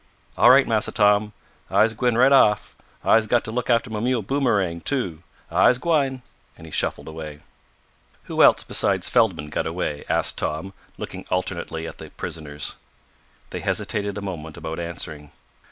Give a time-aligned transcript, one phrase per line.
[0.35, 1.31] "All right, Massa Tom.
[1.69, 2.75] I'se gwine right off.
[3.05, 5.21] I'se got t' look after mah mule, Boomerang, too.
[5.51, 6.23] I'se gwine,"
[6.57, 7.41] and he shuffled away.
[8.23, 12.73] "Who else besides Feldman got away?" asked Tom, looking alternately at the prisoners.
[13.51, 15.33] They hesitated a moment about answering.